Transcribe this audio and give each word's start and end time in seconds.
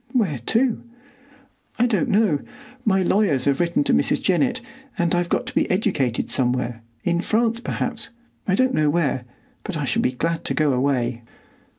"Where 0.13 0.39
to?" 0.47 0.81
"I 1.77 1.85
don't 1.85 2.09
know. 2.09 2.39
My 2.83 3.03
lawyers 3.03 3.45
have 3.45 3.59
written 3.59 3.83
to 3.83 3.93
Mrs. 3.93 4.19
Jennett, 4.19 4.59
and 4.97 5.13
I've 5.13 5.29
got 5.29 5.45
to 5.45 5.53
be 5.53 5.69
educated 5.69 6.31
somewhere,—in 6.31 7.21
France, 7.21 7.59
perhaps,—I 7.59 8.55
don't 8.55 8.73
know 8.73 8.89
where; 8.89 9.25
but 9.63 9.77
I 9.77 9.85
shall 9.85 10.01
be 10.01 10.13
glad 10.13 10.43
to 10.45 10.55
go 10.55 10.73
away." 10.73 11.21